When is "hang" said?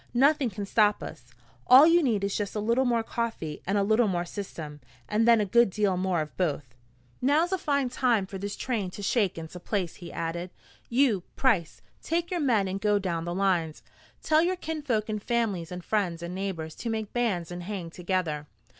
17.61-17.91